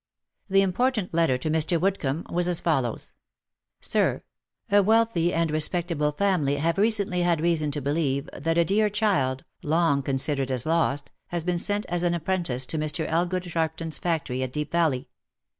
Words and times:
The 0.49 0.63
important 0.63 1.13
letter 1.13 1.37
to 1.37 1.51
Mr. 1.51 1.79
Woodcomb 1.79 2.25
was 2.31 2.47
as 2.47 2.59
follows:" 2.59 3.13
Sir,— 3.81 4.23
A 4.71 4.81
wealthy 4.81 5.31
and 5.31 5.51
respectable 5.51 6.11
family 6.11 6.55
have 6.55 6.79
recently 6.79 7.21
had 7.21 7.39
reason 7.39 7.69
to 7.69 7.83
believe 7.83 8.27
that 8.33 8.57
a 8.57 8.65
dear 8.65 8.89
child, 8.89 9.45
long 9.61 10.01
considered 10.01 10.49
as 10.49 10.65
lost, 10.65 11.11
has 11.27 11.43
been 11.43 11.59
sent 11.59 11.85
as 11.85 12.01
an 12.01 12.15
apprentice 12.15 12.65
to 12.65 12.79
Mr. 12.79 13.07
Elgood 13.07 13.43
Sharpton's 13.43 13.99
factory 13.99 14.41
at 14.41 14.53
Deep 14.53 14.71
Valley. 14.71 15.07